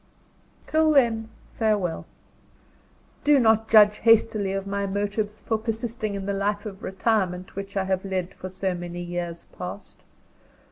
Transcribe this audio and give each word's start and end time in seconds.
Till 0.65 0.89
then, 0.93 1.29
farewell! 1.59 2.07
Do 3.23 3.37
not 3.37 3.69
judge 3.69 3.97
hastily 3.99 4.51
of 4.51 4.65
my 4.65 4.87
motives 4.87 5.39
for 5.39 5.59
persisting 5.59 6.15
in 6.15 6.25
the 6.25 6.33
life 6.33 6.65
of 6.65 6.81
retirement 6.81 7.55
which 7.55 7.77
I 7.77 7.83
have 7.83 8.03
led 8.03 8.33
for 8.33 8.49
so 8.49 8.73
many 8.73 9.03
years 9.03 9.45
past. 9.55 9.97